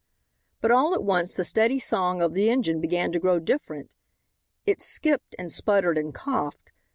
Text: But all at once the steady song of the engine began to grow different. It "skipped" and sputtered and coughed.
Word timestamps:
But 0.61 0.71
all 0.71 0.95
at 0.95 1.03
once 1.03 1.35
the 1.35 1.43
steady 1.43 1.77
song 1.77 2.23
of 2.23 2.33
the 2.33 2.49
engine 2.49 2.81
began 2.81 3.11
to 3.11 3.19
grow 3.19 3.37
different. 3.37 3.93
It 4.65 4.81
"skipped" 4.81 5.35
and 5.37 5.51
sputtered 5.51 5.95
and 5.99 6.11
coughed. 6.11 6.71